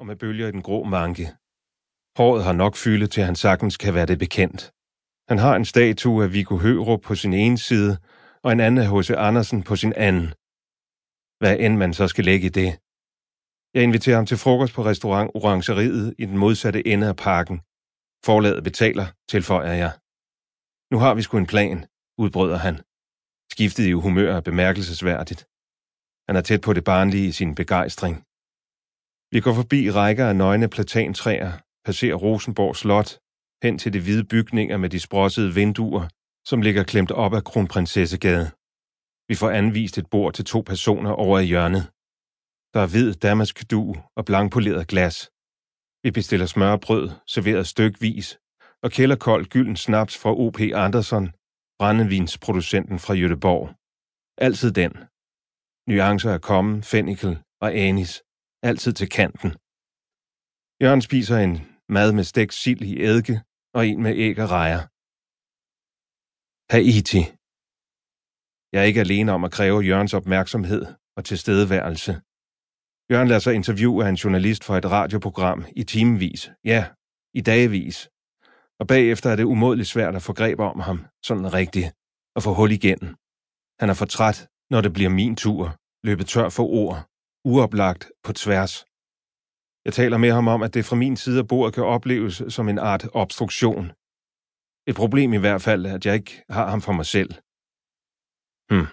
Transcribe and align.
og 0.00 0.06
med 0.06 0.16
bølger 0.16 0.48
i 0.48 0.52
den 0.52 0.62
grå 0.62 0.84
manke. 0.84 1.24
Håret 2.18 2.44
har 2.44 2.52
nok 2.52 2.74
fylde 2.76 3.06
til, 3.06 3.22
han 3.22 3.36
sagtens 3.36 3.76
kan 3.76 3.94
være 3.94 4.06
det 4.06 4.18
bekendt. 4.18 4.72
Han 5.28 5.38
har 5.38 5.56
en 5.56 5.64
statue 5.64 6.24
af 6.24 6.32
Viggo 6.32 6.56
Hørup 6.56 7.00
på 7.02 7.14
sin 7.14 7.32
ene 7.32 7.58
side, 7.58 7.98
og 8.44 8.52
en 8.52 8.60
anden 8.60 8.84
af 8.84 8.88
H.C. 8.92 9.10
Andersen 9.10 9.62
på 9.62 9.76
sin 9.76 9.92
anden. 9.96 10.26
Hvad 11.40 11.56
end 11.64 11.76
man 11.76 11.94
så 11.94 12.08
skal 12.08 12.24
lægge 12.24 12.46
i 12.46 12.54
det. 12.60 12.70
Jeg 13.74 13.82
inviterer 13.82 14.16
ham 14.16 14.26
til 14.26 14.36
frokost 14.36 14.74
på 14.74 14.82
restaurant 14.84 15.30
Orangeriet 15.34 16.14
i 16.18 16.24
den 16.26 16.38
modsatte 16.38 16.86
ende 16.86 17.08
af 17.08 17.16
parken. 17.16 17.58
Forlaget 18.26 18.64
betaler, 18.64 19.06
tilføjer 19.28 19.72
jeg. 19.72 19.92
Nu 20.92 20.98
har 20.98 21.14
vi 21.14 21.22
sgu 21.22 21.38
en 21.38 21.52
plan, 21.54 21.86
udbryder 22.18 22.58
han. 22.66 22.76
Skiftet 23.52 23.84
i 23.86 23.92
humør 23.92 24.36
er 24.36 24.40
bemærkelsesværdigt. 24.40 25.40
Han 26.26 26.36
er 26.36 26.40
tæt 26.40 26.60
på 26.60 26.72
det 26.72 26.84
barnlige 26.84 27.28
i 27.28 27.32
sin 27.32 27.54
begejstring. 27.54 28.24
Vi 29.32 29.40
går 29.40 29.54
forbi 29.54 29.90
rækker 29.90 30.26
af 30.28 30.36
nøgne 30.36 30.68
platantræer, 30.68 31.52
passerer 31.86 32.14
Rosenborg 32.14 32.76
Slot, 32.76 33.10
hen 33.64 33.78
til 33.78 33.92
de 33.92 34.00
hvide 34.00 34.24
bygninger 34.24 34.76
med 34.76 34.90
de 34.90 35.00
sprossede 35.00 35.54
vinduer, 35.54 36.08
som 36.48 36.62
ligger 36.62 36.84
klemt 36.84 37.10
op 37.10 37.34
af 37.34 37.44
Kronprinsessegade. 37.44 38.46
Vi 39.28 39.34
får 39.40 39.50
anvist 39.50 39.98
et 39.98 40.10
bord 40.10 40.32
til 40.34 40.44
to 40.44 40.60
personer 40.60 41.10
over 41.10 41.38
i 41.38 41.46
hjørnet. 41.52 41.84
Der 42.74 42.80
er 42.80 42.90
hvid 42.92 43.14
damask 43.14 43.70
du 43.70 43.94
og 44.16 44.24
blankpoleret 44.24 44.88
glas. 44.92 45.16
Vi 46.04 46.10
bestiller 46.10 46.46
smørbrød, 46.46 47.10
serveret 47.26 47.66
stykvis, 47.66 48.38
og 48.82 48.90
kælderkold 48.90 49.44
gylden 49.46 49.76
snaps 49.76 50.18
fra 50.18 50.30
O.P. 50.42 50.60
Andersen, 50.60 51.24
brændevinsproducenten 51.78 52.98
fra 52.98 53.14
Jødeborg. 53.14 53.64
Altid 54.38 54.72
den. 54.72 54.92
Nuancer 55.88 56.32
af 56.32 56.40
kommen, 56.40 56.82
fennikel 56.82 57.32
og 57.60 57.74
anis. 57.74 58.22
Altid 58.62 58.92
til 58.92 59.08
kanten. 59.08 59.50
Jørgen 60.82 61.02
spiser 61.02 61.36
en 61.38 61.56
mad 61.88 62.12
med 62.12 62.24
stegt 62.24 62.54
sild 62.54 62.82
i 62.82 63.02
eddike 63.08 63.36
og 63.74 63.86
en 63.86 64.02
med 64.02 64.12
æg 64.24 64.38
og 64.44 64.50
rejer. 64.50 64.82
Haiti. 66.72 67.22
Jeg 68.72 68.80
er 68.80 68.88
ikke 68.90 69.00
alene 69.00 69.32
om 69.32 69.44
at 69.44 69.52
kræve 69.52 69.80
Jørgens 69.80 70.14
opmærksomhed 70.14 70.82
og 71.16 71.24
tilstedeværelse. 71.24 72.12
Jørgen 73.10 73.28
lader 73.28 73.44
sig 73.44 73.54
interviewe 73.54 74.04
af 74.04 74.08
en 74.08 74.14
journalist 74.22 74.64
for 74.64 74.76
et 74.76 74.90
radioprogram 74.90 75.64
i 75.76 75.84
timevis, 75.84 76.50
ja, 76.64 76.80
i 77.34 77.40
dagevis. 77.40 78.10
Og 78.80 78.86
bagefter 78.86 79.30
er 79.30 79.36
det 79.36 79.44
umådeligt 79.44 79.88
svært 79.88 80.16
at 80.16 80.22
få 80.22 80.32
greb 80.32 80.58
om 80.60 80.80
ham, 80.80 80.98
sådan 81.22 81.52
rigtigt, 81.52 81.88
og 82.36 82.42
få 82.42 82.54
hul 82.54 82.70
igennem. 82.72 83.10
Han 83.80 83.88
er 83.90 83.94
for 83.94 84.06
træt, 84.06 84.48
når 84.70 84.80
det 84.80 84.92
bliver 84.92 85.10
min 85.10 85.36
tur, 85.36 85.76
løbet 86.04 86.26
tør 86.26 86.48
for 86.48 86.66
ord, 86.82 87.09
uoplagt 87.44 88.02
på 88.24 88.32
tværs. 88.32 88.74
Jeg 89.84 89.92
taler 89.92 90.18
med 90.18 90.32
ham 90.32 90.48
om, 90.48 90.62
at 90.62 90.74
det 90.74 90.84
fra 90.84 90.96
min 90.96 91.16
side 91.16 91.38
af 91.38 91.48
bordet 91.48 91.74
kan 91.74 91.84
opleves 91.84 92.42
som 92.48 92.68
en 92.68 92.78
art 92.78 93.04
obstruktion. 93.12 93.86
Et 94.90 94.96
problem 94.96 95.32
i 95.32 95.42
hvert 95.44 95.62
fald, 95.62 95.86
at 95.86 96.06
jeg 96.06 96.14
ikke 96.14 96.44
har 96.56 96.66
ham 96.70 96.80
for 96.86 96.92
mig 96.92 97.06
selv. 97.06 97.30
Hm, 98.70 98.86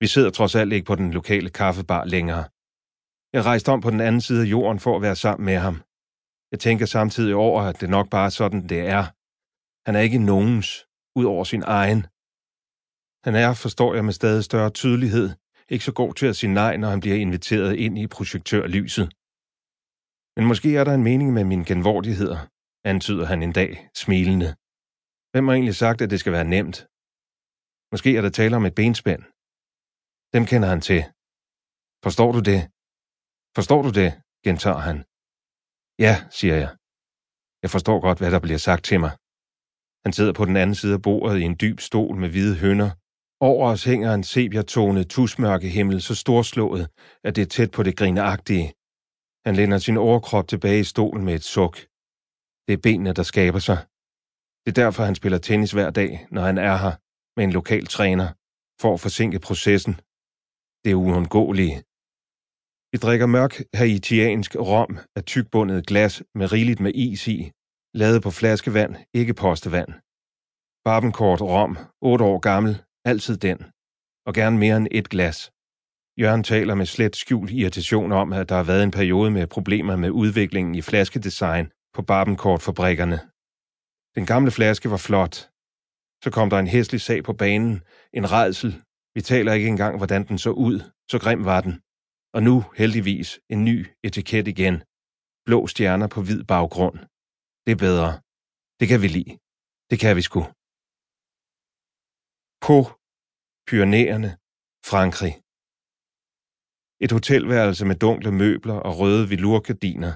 vi 0.00 0.06
sidder 0.14 0.30
trods 0.30 0.54
alt 0.54 0.72
ikke 0.72 0.86
på 0.86 0.94
den 0.94 1.10
lokale 1.18 1.50
kaffebar 1.50 2.04
længere. 2.04 2.44
Jeg 3.36 3.42
rejste 3.44 3.68
om 3.72 3.80
på 3.80 3.90
den 3.90 4.00
anden 4.00 4.20
side 4.20 4.42
af 4.42 4.50
jorden 4.54 4.80
for 4.80 4.96
at 4.96 5.02
være 5.02 5.16
sammen 5.16 5.44
med 5.44 5.58
ham. 5.66 5.76
Jeg 6.52 6.60
tænker 6.60 6.86
samtidig 6.86 7.34
over, 7.34 7.62
at 7.62 7.80
det 7.80 7.90
nok 7.90 8.10
bare 8.10 8.26
er 8.26 8.36
sådan, 8.40 8.62
det 8.68 8.80
er. 8.96 9.04
Han 9.86 9.94
er 9.96 10.00
ikke 10.00 10.18
nogens, 10.18 10.68
ud 11.18 11.24
over 11.24 11.44
sin 11.44 11.62
egen. 11.62 12.00
Han 13.26 13.34
er, 13.44 13.50
forstår 13.64 13.94
jeg 13.94 14.04
med 14.04 14.12
stadig 14.12 14.44
større 14.44 14.70
tydelighed, 14.70 15.26
ikke 15.72 15.84
så 15.88 15.94
god 16.00 16.12
til 16.14 16.26
at 16.26 16.36
sige 16.36 16.54
nej, 16.62 16.72
når 16.76 16.88
han 16.94 17.00
bliver 17.00 17.16
inviteret 17.16 17.72
ind 17.84 17.94
i 17.98 18.06
projektørlyset. 18.16 19.06
Men 20.36 20.44
måske 20.50 20.70
er 20.80 20.84
der 20.84 20.94
en 20.94 21.06
mening 21.10 21.28
med 21.32 21.44
mine 21.52 21.64
genvordigheder, 21.70 22.38
antyder 22.92 23.26
han 23.32 23.40
en 23.42 23.54
dag, 23.60 23.70
smilende. 24.02 24.48
Hvem 25.32 25.44
har 25.46 25.54
egentlig 25.54 25.78
sagt, 25.84 25.98
at 26.00 26.10
det 26.12 26.20
skal 26.20 26.32
være 26.36 26.52
nemt? 26.56 26.76
Måske 27.92 28.10
er 28.16 28.22
der 28.22 28.32
tale 28.40 28.56
om 28.56 28.64
et 28.68 28.74
benspænd. 28.80 29.22
Dem 30.34 30.42
kender 30.50 30.68
han 30.74 30.80
til. 30.90 31.00
Forstår 32.04 32.30
du 32.36 32.40
det? 32.50 32.60
Forstår 33.56 33.80
du 33.86 33.90
det? 34.00 34.10
gentager 34.46 34.82
han. 34.88 34.96
Ja, 36.04 36.14
siger 36.38 36.56
jeg. 36.62 36.70
Jeg 37.62 37.70
forstår 37.74 37.98
godt, 38.06 38.18
hvad 38.18 38.30
der 38.34 38.40
bliver 38.46 38.62
sagt 38.68 38.84
til 38.90 38.98
mig. 39.04 39.12
Han 40.04 40.12
sidder 40.16 40.32
på 40.38 40.44
den 40.48 40.56
anden 40.62 40.76
side 40.80 40.94
af 40.98 41.02
bordet 41.06 41.36
i 41.40 41.44
en 41.50 41.56
dyb 41.64 41.78
stol 41.88 42.14
med 42.22 42.28
hvide 42.32 42.56
hønder. 42.64 42.90
Over 43.50 43.64
os 43.72 43.84
hænger 43.84 44.14
en 44.14 44.24
sepiatonet 44.24 45.10
tusmørke 45.10 45.68
himmel 45.68 46.02
så 46.02 46.14
storslået, 46.14 46.88
at 47.24 47.36
det 47.36 47.42
er 47.42 47.52
tæt 47.56 47.70
på 47.70 47.82
det 47.82 47.96
grineagtige. 47.96 48.66
Han 49.46 49.54
lænder 49.56 49.78
sin 49.78 49.96
overkrop 49.96 50.48
tilbage 50.48 50.80
i 50.80 50.90
stolen 50.94 51.24
med 51.24 51.34
et 51.34 51.44
suk. 51.54 51.74
Det 52.66 52.72
er 52.74 52.82
benene, 52.86 53.12
der 53.12 53.22
skaber 53.22 53.58
sig. 53.68 53.78
Det 54.62 54.70
er 54.72 54.78
derfor, 54.82 55.02
han 55.04 55.14
spiller 55.14 55.38
tennis 55.38 55.72
hver 55.72 55.90
dag, 55.90 56.26
når 56.34 56.42
han 56.42 56.58
er 56.58 56.76
her, 56.84 56.94
med 57.36 57.44
en 57.44 57.52
lokal 57.58 57.86
træner, 57.86 58.28
for 58.80 58.94
at 58.94 59.00
forsinke 59.00 59.38
processen. 59.38 59.94
Det 60.82 60.90
er 60.90 61.02
uundgåelige. 61.04 61.76
Vi 62.92 62.96
drikker 63.04 63.26
mørk 63.26 63.54
haitiansk 63.74 64.50
rom 64.56 64.92
af 65.16 65.22
tykbundet 65.24 65.86
glas 65.86 66.22
med 66.38 66.52
rigeligt 66.52 66.80
med 66.80 66.92
is 66.94 67.28
i, 67.28 67.38
lavet 67.94 68.22
på 68.22 68.30
flaskevand, 68.30 68.92
ikke 69.20 69.34
postevand. 69.34 69.90
Barbenkort 70.84 71.40
rom, 71.40 71.72
8 72.00 72.24
år 72.24 72.38
gammel, 72.38 72.74
altid 73.04 73.36
den, 73.36 73.58
og 74.26 74.34
gerne 74.34 74.58
mere 74.58 74.76
end 74.76 74.88
et 74.90 75.08
glas. 75.08 75.52
Jørgen 76.20 76.42
taler 76.42 76.74
med 76.74 76.86
slet 76.86 77.16
skjult 77.16 77.50
irritation 77.50 78.12
om, 78.12 78.32
at 78.32 78.48
der 78.48 78.56
har 78.56 78.62
været 78.62 78.82
en 78.82 78.90
periode 78.90 79.30
med 79.30 79.46
problemer 79.46 79.96
med 79.96 80.10
udviklingen 80.10 80.74
i 80.74 80.82
flaskedesign 80.82 81.66
på 81.94 82.02
barbenkortfabrikkerne. 82.02 83.18
Den 84.16 84.26
gamle 84.26 84.50
flaske 84.50 84.90
var 84.90 84.96
flot. 84.96 85.34
Så 86.24 86.30
kom 86.30 86.50
der 86.50 86.58
en 86.58 86.66
hæslig 86.66 87.00
sag 87.00 87.24
på 87.24 87.32
banen, 87.32 87.82
en 88.12 88.32
redsel. 88.32 88.82
Vi 89.14 89.20
taler 89.20 89.52
ikke 89.52 89.68
engang, 89.68 89.96
hvordan 89.96 90.28
den 90.28 90.38
så 90.38 90.50
ud. 90.50 90.80
Så 91.10 91.18
grim 91.18 91.44
var 91.44 91.60
den. 91.60 91.74
Og 92.34 92.42
nu, 92.42 92.64
heldigvis, 92.76 93.40
en 93.50 93.64
ny 93.64 93.86
etiket 94.04 94.48
igen. 94.48 94.82
Blå 95.46 95.66
stjerner 95.66 96.06
på 96.06 96.22
hvid 96.22 96.44
baggrund. 96.44 96.98
Det 97.66 97.72
er 97.72 97.76
bedre. 97.86 98.10
Det 98.80 98.88
kan 98.88 99.02
vi 99.02 99.08
lide. 99.08 99.38
Det 99.90 99.98
kan 100.00 100.16
vi 100.16 100.22
sgu. 100.22 100.40
På 102.68 102.78
Pyrenæerne, 103.66 104.30
Frankrig. 104.90 105.34
Et 107.04 107.12
hotelværelse 107.12 107.84
med 107.86 107.96
dunkle 108.04 108.32
møbler 108.32 108.78
og 108.86 108.92
røde 109.00 109.30
velurgardiner. 109.30 110.12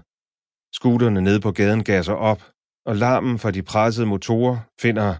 Skuterne 0.79 1.21
nede 1.21 1.41
på 1.41 1.53
gaden 1.53 1.84
gasser 1.84 2.17
op, 2.31 2.43
og 2.89 2.97
larmen 2.97 3.39
fra 3.39 3.51
de 3.51 3.62
pressede 3.62 4.07
motorer 4.07 4.57
finder, 4.81 5.11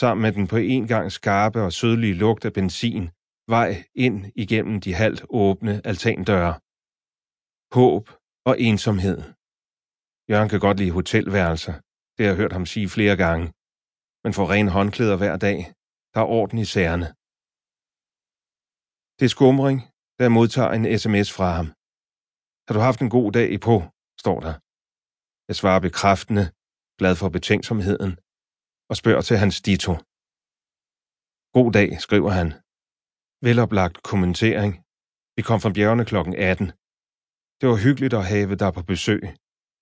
sammen 0.00 0.22
med 0.22 0.32
den 0.32 0.46
på 0.46 0.56
en 0.56 0.86
gang 0.86 1.12
skarpe 1.12 1.60
og 1.66 1.72
sødlige 1.72 2.20
lugt 2.24 2.44
af 2.44 2.52
benzin, 2.52 3.04
vej 3.54 3.70
ind 3.94 4.18
igennem 4.36 4.80
de 4.80 4.94
halvt 4.94 5.22
åbne 5.30 5.74
altandøre. 5.90 6.52
Håb 7.78 8.04
og 8.48 8.54
ensomhed. 8.68 9.18
Jørgen 10.30 10.48
kan 10.48 10.60
godt 10.66 10.78
lide 10.78 10.96
hotelværelser. 10.98 11.74
Det 12.14 12.20
har 12.24 12.30
jeg 12.32 12.40
hørt 12.42 12.52
ham 12.52 12.66
sige 12.66 12.88
flere 12.88 13.16
gange. 13.24 13.46
Man 14.24 14.34
får 14.36 14.46
rene 14.52 14.70
håndklæder 14.70 15.16
hver 15.22 15.36
dag. 15.36 15.58
Der 16.14 16.20
er 16.20 16.30
orden 16.38 16.58
i 16.64 16.68
sagerne. 16.74 17.08
Det 19.18 19.24
er 19.26 19.34
skumring, 19.36 19.78
der 20.18 20.36
modtager 20.38 20.72
en 20.78 20.84
sms 21.00 21.28
fra 21.36 21.48
ham. 21.58 21.68
Har 22.66 22.72
du 22.76 22.80
haft 22.88 23.00
en 23.00 23.10
god 23.16 23.28
dag 23.38 23.48
i 23.56 23.58
på, 23.68 23.76
står 24.22 24.38
der. 24.46 24.54
Jeg 25.48 25.56
svarer 25.60 25.80
bekræftende, 25.88 26.44
glad 26.98 27.14
for 27.20 27.28
betænksomheden, 27.36 28.12
og 28.90 28.94
spørger 29.00 29.24
til 29.28 29.36
hans 29.42 29.56
dito. 29.68 29.92
God 31.56 31.70
dag, 31.78 31.88
skriver 32.06 32.32
han. 32.38 32.48
Veloplagt 33.46 33.96
kommentering. 34.10 34.72
Vi 35.36 35.42
kom 35.48 35.58
fra 35.60 35.74
bjergene 35.76 36.04
klokken 36.10 36.34
18. 36.50 36.66
Det 37.58 37.66
var 37.70 37.78
hyggeligt 37.86 38.14
at 38.20 38.28
have 38.32 38.56
dig 38.62 38.70
på 38.76 38.82
besøg, 38.92 39.22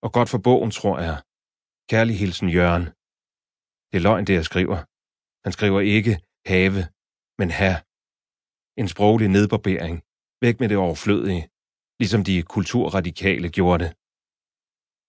og 0.05 0.09
godt 0.17 0.29
for 0.33 0.41
bogen, 0.47 0.71
tror 0.79 0.97
jeg. 1.07 1.17
Kærlig 1.91 2.15
hilsen 2.21 2.49
Jørgen. 2.57 2.85
Det 3.89 3.95
er 3.99 4.05
løgn, 4.07 4.25
det 4.27 4.35
jeg 4.39 4.45
skriver. 4.51 4.77
Han 5.45 5.51
skriver 5.57 5.81
ikke 5.81 6.13
have, 6.45 6.75
men 7.39 7.49
her. 7.59 7.75
En 8.81 8.87
sproglig 8.93 9.29
nedbarbering. 9.37 9.95
Væk 10.41 10.59
med 10.59 10.69
det 10.69 10.77
overflødige, 10.77 11.43
ligesom 11.99 12.21
de 12.23 12.43
kulturradikale 12.55 13.49
gjorde 13.57 13.83
det. 13.83 13.91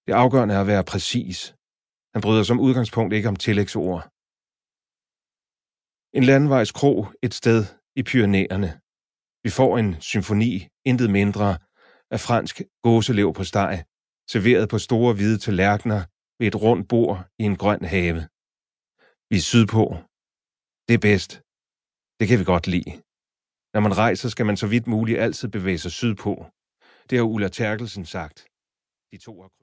Det 0.07 0.13
afgørende 0.23 0.55
er 0.55 0.61
at 0.61 0.67
være 0.67 0.85
præcis. 0.93 1.39
Han 2.15 2.23
bryder 2.23 2.43
som 2.43 2.61
udgangspunkt 2.67 3.13
ikke 3.15 3.29
om 3.29 3.37
tillægsord. 3.37 4.01
En 6.19 6.25
landvejs 6.25 6.73
krog 6.73 6.99
et 7.23 7.35
sted 7.35 7.61
i 7.97 8.03
Pyrenæerne. 8.03 8.71
Vi 9.45 9.51
får 9.59 9.79
en 9.79 9.91
symfoni, 10.01 10.69
intet 10.85 11.11
mindre, 11.11 11.59
af 12.15 12.21
fransk 12.21 12.63
gåselev 12.83 13.35
på 13.35 13.45
steg, 13.45 13.85
serveret 14.33 14.69
på 14.69 14.79
store 14.79 15.15
hvide 15.15 15.39
tallerkener 15.39 16.01
ved 16.39 16.47
et 16.47 16.57
rundt 16.65 16.89
bord 16.89 17.19
i 17.39 17.43
en 17.51 17.57
grøn 17.57 17.85
have. 17.85 18.29
Vi 19.31 19.37
er 19.37 19.47
sydpå. 19.51 19.85
Det 20.89 20.95
er 20.95 21.05
bedst. 21.11 21.33
Det 22.19 22.29
kan 22.29 22.39
vi 22.41 22.45
godt 22.45 22.67
lide. 22.75 22.93
Når 23.75 23.81
man 23.87 23.99
rejser, 24.05 24.29
skal 24.29 24.47
man 24.47 24.57
så 24.57 24.67
vidt 24.67 24.87
muligt 24.87 25.19
altid 25.19 25.49
bevæge 25.49 25.79
sig 25.79 25.93
sydpå. 26.01 26.33
Det 27.09 27.19
har 27.19 27.25
Ulla 27.35 27.49
Terkelsen 27.49 28.07
sagt. 28.17 28.39
De 29.11 29.17
to 29.27 29.33
har 29.43 29.51